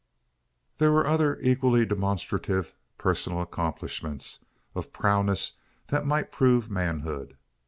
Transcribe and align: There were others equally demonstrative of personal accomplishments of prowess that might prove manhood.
There 0.79 0.91
were 0.91 1.05
others 1.05 1.45
equally 1.45 1.85
demonstrative 1.85 2.65
of 2.69 2.75
personal 2.97 3.39
accomplishments 3.39 4.43
of 4.73 4.91
prowess 4.91 5.57
that 5.89 6.07
might 6.07 6.31
prove 6.31 6.71
manhood. 6.71 7.37